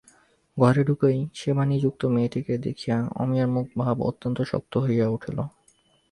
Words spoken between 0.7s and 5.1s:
ঢুকেই সেবানিযুক্ত মেয়েটিকে দেখেই অমিয়ার মুখের ভাব অত্যন্ত শক্ত হয়ে